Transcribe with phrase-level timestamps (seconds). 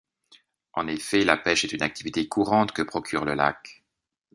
[0.73, 3.83] En effet, la pêche est une activité courante que procure le lac.